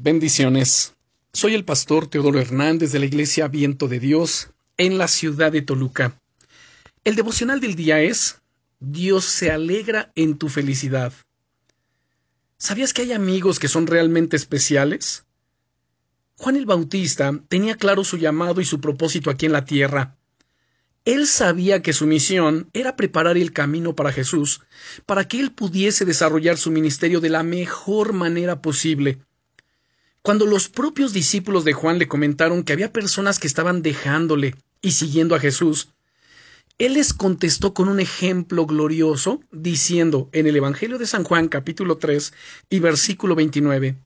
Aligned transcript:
Bendiciones. 0.00 0.94
Soy 1.32 1.56
el 1.56 1.64
pastor 1.64 2.06
Teodoro 2.06 2.38
Hernández 2.38 2.92
de 2.92 3.00
la 3.00 3.06
Iglesia 3.06 3.48
Viento 3.48 3.88
de 3.88 3.98
Dios 3.98 4.50
en 4.76 4.96
la 4.96 5.08
ciudad 5.08 5.50
de 5.50 5.60
Toluca. 5.60 6.20
El 7.02 7.16
devocional 7.16 7.58
del 7.58 7.74
día 7.74 8.00
es 8.00 8.40
Dios 8.78 9.24
se 9.24 9.50
alegra 9.50 10.12
en 10.14 10.38
tu 10.38 10.48
felicidad. 10.50 11.12
¿Sabías 12.58 12.92
que 12.92 13.02
hay 13.02 13.12
amigos 13.12 13.58
que 13.58 13.66
son 13.66 13.88
realmente 13.88 14.36
especiales? 14.36 15.24
Juan 16.36 16.54
el 16.54 16.64
Bautista 16.66 17.32
tenía 17.48 17.74
claro 17.74 18.04
su 18.04 18.18
llamado 18.18 18.60
y 18.60 18.64
su 18.64 18.80
propósito 18.80 19.30
aquí 19.30 19.46
en 19.46 19.52
la 19.52 19.64
tierra. 19.64 20.16
Él 21.04 21.26
sabía 21.26 21.82
que 21.82 21.92
su 21.92 22.06
misión 22.06 22.70
era 22.72 22.94
preparar 22.94 23.36
el 23.36 23.52
camino 23.52 23.96
para 23.96 24.12
Jesús, 24.12 24.60
para 25.06 25.26
que 25.26 25.40
él 25.40 25.50
pudiese 25.50 26.04
desarrollar 26.04 26.56
su 26.56 26.70
ministerio 26.70 27.18
de 27.18 27.30
la 27.30 27.42
mejor 27.42 28.12
manera 28.12 28.62
posible 28.62 29.18
cuando 30.22 30.46
los 30.46 30.68
propios 30.68 31.12
discípulos 31.12 31.64
de 31.64 31.72
Juan 31.72 31.98
le 31.98 32.08
comentaron 32.08 32.62
que 32.62 32.72
había 32.72 32.92
personas 32.92 33.38
que 33.38 33.46
estaban 33.46 33.82
dejándole 33.82 34.54
y 34.82 34.92
siguiendo 34.92 35.34
a 35.34 35.40
Jesús, 35.40 35.88
él 36.78 36.94
les 36.94 37.12
contestó 37.12 37.74
con 37.74 37.88
un 37.88 37.98
ejemplo 37.98 38.64
glorioso, 38.64 39.40
diciendo 39.50 40.28
en 40.32 40.46
el 40.46 40.54
Evangelio 40.54 40.98
de 40.98 41.06
San 41.06 41.24
Juan 41.24 41.48
capítulo 41.48 41.98
3 41.98 42.32
y 42.70 42.78
versículo 42.78 43.34
29, 43.34 43.96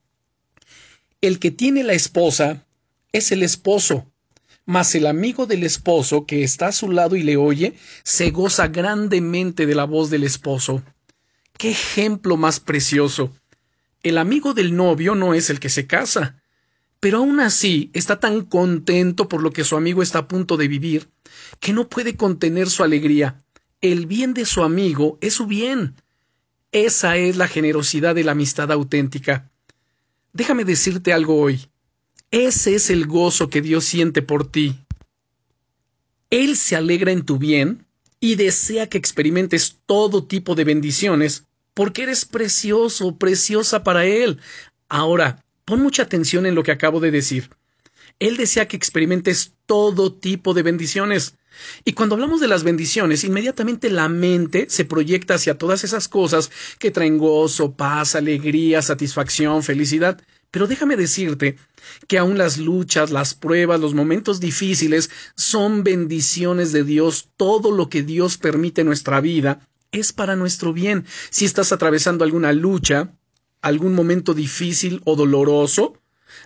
El 1.21 1.39
que 1.39 1.51
tiene 1.51 1.83
la 1.83 1.93
esposa 1.93 2.65
es 3.11 3.31
el 3.31 3.43
esposo, 3.43 4.07
mas 4.65 4.95
el 4.95 5.05
amigo 5.05 5.45
del 5.45 5.63
esposo 5.63 6.25
que 6.25 6.43
está 6.43 6.67
a 6.67 6.71
su 6.71 6.89
lado 6.89 7.15
y 7.15 7.21
le 7.21 7.37
oye, 7.37 7.75
se 8.03 8.31
goza 8.31 8.67
grandemente 8.69 9.67
de 9.67 9.75
la 9.75 9.83
voz 9.83 10.09
del 10.09 10.23
esposo. 10.23 10.81
¡Qué 11.57 11.71
ejemplo 11.71 12.37
más 12.37 12.59
precioso! 12.59 13.31
El 14.03 14.17
amigo 14.17 14.53
del 14.53 14.75
novio 14.75 15.15
no 15.15 15.33
es 15.33 15.49
el 15.49 15.59
que 15.61 15.69
se 15.69 15.87
casa, 15.87 16.43
pero 16.99 17.19
aún 17.19 17.39
así 17.39 17.89
está 17.93 18.19
tan 18.19 18.43
contento 18.43 19.29
por 19.29 19.41
lo 19.41 19.51
que 19.51 19.63
su 19.63 19.77
amigo 19.77 20.03
está 20.03 20.19
a 20.19 20.27
punto 20.27 20.57
de 20.57 20.67
vivir, 20.67 21.09
que 21.59 21.73
no 21.73 21.87
puede 21.89 22.15
contener 22.17 22.69
su 22.69 22.83
alegría. 22.83 23.43
El 23.81 24.05
bien 24.05 24.33
de 24.33 24.45
su 24.45 24.63
amigo 24.63 25.17
es 25.21 25.33
su 25.33 25.47
bien. 25.47 25.95
Esa 26.73 27.17
es 27.17 27.37
la 27.37 27.47
generosidad 27.47 28.15
de 28.15 28.23
la 28.23 28.33
amistad 28.33 28.71
auténtica. 28.71 29.51
Déjame 30.33 30.65
decirte 30.65 31.13
algo 31.13 31.39
hoy. 31.39 31.67
Ese 32.31 32.75
es 32.75 32.89
el 32.89 33.05
gozo 33.05 33.49
que 33.49 33.61
Dios 33.61 33.85
siente 33.85 34.21
por 34.21 34.49
ti. 34.49 34.79
Él 36.29 36.57
se 36.57 36.75
alegra 36.75 37.11
en 37.11 37.23
tu 37.23 37.37
bien 37.37 37.85
y 38.19 38.35
desea 38.35 38.89
que 38.89 38.97
experimentes 38.97 39.77
todo 39.85 40.25
tipo 40.25 40.55
de 40.55 40.63
bendiciones 40.63 41.45
porque 41.73 42.03
eres 42.03 42.25
precioso, 42.25 43.17
preciosa 43.17 43.83
para 43.83 44.05
Él. 44.05 44.39
Ahora, 44.89 45.43
pon 45.65 45.81
mucha 45.81 46.03
atención 46.03 46.45
en 46.45 46.55
lo 46.55 46.63
que 46.63 46.71
acabo 46.71 46.99
de 46.99 47.11
decir. 47.11 47.49
Él 48.19 48.37
desea 48.37 48.67
que 48.67 48.77
experimentes 48.77 49.53
todo 49.65 50.13
tipo 50.13 50.53
de 50.53 50.63
bendiciones. 50.63 51.35
Y 51.85 51.93
cuando 51.93 52.15
hablamos 52.15 52.41
de 52.41 52.47
las 52.47 52.63
bendiciones, 52.63 53.23
inmediatamente 53.23 53.89
la 53.89 54.09
mente 54.09 54.67
se 54.69 54.85
proyecta 54.85 55.35
hacia 55.35 55.57
todas 55.57 55.83
esas 55.83 56.07
cosas 56.07 56.51
que 56.79 56.91
traen 56.91 57.17
gozo, 57.17 57.73
paz, 57.73 58.15
alegría, 58.15 58.81
satisfacción, 58.81 59.63
felicidad. 59.63 60.21
Pero 60.51 60.67
déjame 60.67 60.95
decirte 60.95 61.57
que 62.07 62.17
aun 62.17 62.37
las 62.37 62.57
luchas, 62.57 63.11
las 63.11 63.33
pruebas, 63.33 63.79
los 63.79 63.93
momentos 63.93 64.39
difíciles 64.39 65.09
son 65.35 65.83
bendiciones 65.83 66.71
de 66.71 66.83
Dios. 66.83 67.29
Todo 67.37 67.71
lo 67.71 67.89
que 67.89 68.03
Dios 68.03 68.37
permite 68.37 68.81
en 68.81 68.87
nuestra 68.87 69.19
vida 69.19 69.67
es 69.93 70.11
para 70.11 70.35
nuestro 70.35 70.73
bien. 70.73 71.05
Si 71.29 71.45
estás 71.45 71.71
atravesando 71.71 72.25
alguna 72.25 72.51
lucha, 72.51 73.13
algún 73.61 73.93
momento 73.93 74.33
difícil 74.33 75.01
o 75.05 75.15
doloroso, 75.15 75.97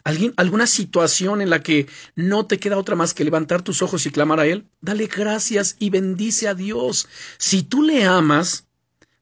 alguien, 0.03 0.33
alguna 0.37 0.67
situación 0.67 1.41
en 1.41 1.49
la 1.49 1.63
que 1.63 1.87
no 2.15 2.45
te 2.45 2.59
queda 2.59 2.77
otra 2.77 2.95
más 2.95 3.15
que 3.15 3.23
levantar 3.23 3.63
tus 3.63 3.81
ojos 3.81 4.05
y 4.05 4.11
clamar 4.11 4.39
a 4.39 4.45
Él, 4.45 4.67
dale 4.81 5.07
gracias 5.07 5.75
y 5.79 5.89
bendice 5.89 6.47
a 6.47 6.53
Dios. 6.53 7.07
Si 7.39 7.63
tú 7.63 7.81
le 7.81 8.03
amas, 8.03 8.67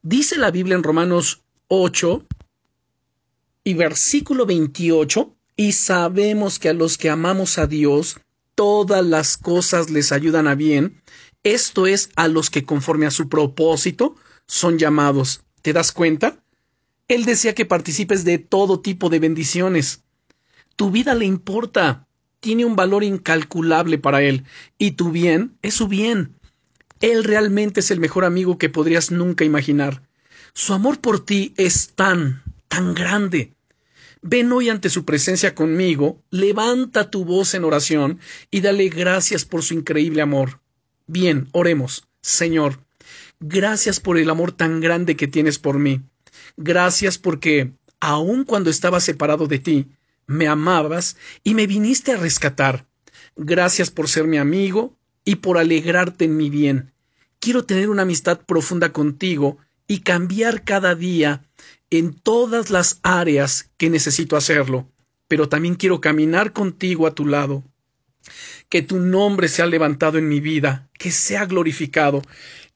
dice 0.01 0.37
la 0.37 0.51
Biblia 0.51 0.75
en 0.75 0.83
Romanos 0.83 1.43
8 1.69 2.25
y 3.63 3.73
versículo 3.75 4.45
28, 4.45 5.35
y 5.57 5.71
sabemos 5.71 6.59
que 6.59 6.69
a 6.69 6.73
los 6.73 6.97
que 6.97 7.09
amamos 7.09 7.57
a 7.57 7.65
Dios, 7.65 8.17
todas 8.55 9.05
las 9.05 9.37
cosas 9.37 9.89
les 9.89 10.11
ayudan 10.11 10.47
a 10.47 10.55
bien, 10.55 11.01
esto 11.45 11.85
es 11.85 12.09
a 12.15 12.27
los 12.27 12.49
que 12.49 12.65
conforme 12.65 13.05
a 13.05 13.11
su 13.11 13.29
propósito 13.29 14.15
son 14.47 14.79
llamados. 14.79 15.43
¿Te 15.61 15.73
das 15.73 15.91
cuenta? 15.91 16.43
Él 17.07 17.23
desea 17.23 17.53
que 17.53 17.65
participes 17.65 18.25
de 18.25 18.39
todo 18.39 18.81
tipo 18.81 19.09
de 19.09 19.19
bendiciones. 19.19 20.03
Tu 20.75 20.89
vida 20.89 21.13
le 21.13 21.25
importa, 21.25 22.07
tiene 22.39 22.65
un 22.65 22.75
valor 22.75 23.03
incalculable 23.03 23.99
para 23.99 24.23
él, 24.23 24.43
y 24.79 24.91
tu 24.91 25.11
bien 25.11 25.55
es 25.61 25.75
su 25.75 25.87
bien. 25.87 26.33
Él 26.99 27.23
realmente 27.23 27.81
es 27.81 27.91
el 27.91 27.99
mejor 27.99 28.25
amigo 28.25 28.57
que 28.57 28.69
podrías 28.69 29.11
nunca 29.11 29.45
imaginar. 29.45 30.01
Su 30.55 30.73
amor 30.73 30.99
por 30.99 31.23
ti 31.23 31.53
es 31.57 31.89
tan, 31.93 32.41
tan 32.67 32.95
grande. 32.95 33.53
Ven 34.23 34.51
hoy 34.51 34.69
ante 34.69 34.89
su 34.89 35.05
presencia 35.05 35.53
conmigo, 35.53 36.23
levanta 36.31 37.11
tu 37.11 37.23
voz 37.23 37.53
en 37.53 37.65
oración 37.65 38.19
y 38.49 38.61
dale 38.61 38.89
gracias 38.89 39.45
por 39.45 39.61
su 39.61 39.75
increíble 39.75 40.23
amor. 40.23 40.64
Bien, 41.07 41.47
oremos. 41.51 42.07
Señor, 42.21 42.79
gracias 43.39 43.99
por 43.99 44.17
el 44.17 44.29
amor 44.29 44.51
tan 44.51 44.79
grande 44.79 45.15
que 45.15 45.27
tienes 45.27 45.59
por 45.59 45.77
mí. 45.77 46.01
Gracias 46.57 47.19
porque, 47.19 47.73
aun 47.99 48.43
cuando 48.43 48.71
estaba 48.71 48.99
separado 48.99 49.45
de 49.45 49.59
ti, 49.59 49.87
me 50.25 50.47
amabas 50.47 51.15
y 51.43 51.53
me 51.53 51.67
viniste 51.67 52.11
a 52.11 52.17
rescatar. 52.17 52.87
Gracias 53.35 53.91
por 53.91 54.09
ser 54.09 54.25
mi 54.25 54.37
amigo 54.37 54.97
y 55.23 55.35
por 55.35 55.59
alegrarte 55.59 56.25
en 56.25 56.37
mi 56.37 56.49
bien. 56.49 56.91
Quiero 57.39 57.65
tener 57.65 57.89
una 57.89 58.01
amistad 58.01 58.41
profunda 58.41 58.91
contigo 58.91 59.59
y 59.87 59.99
cambiar 59.99 60.63
cada 60.63 60.95
día 60.95 61.45
en 61.91 62.15
todas 62.15 62.71
las 62.71 62.99
áreas 63.03 63.69
que 63.77 63.91
necesito 63.91 64.37
hacerlo, 64.37 64.89
pero 65.27 65.49
también 65.49 65.75
quiero 65.75 66.01
caminar 66.01 66.51
contigo 66.53 67.05
a 67.05 67.13
tu 67.13 67.27
lado 67.27 67.63
que 68.69 68.81
tu 68.81 68.99
nombre 68.99 69.47
sea 69.47 69.65
levantado 69.65 70.17
en 70.17 70.27
mi 70.27 70.39
vida, 70.39 70.89
que 70.97 71.11
sea 71.11 71.45
glorificado, 71.45 72.21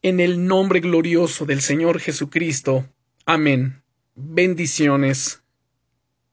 en 0.01 0.19
el 0.19 0.45
nombre 0.45 0.79
glorioso 0.79 1.45
del 1.45 1.61
Señor 1.61 1.99
Jesucristo. 1.99 2.87
Amén. 3.25 3.81
Bendiciones. 4.15 5.41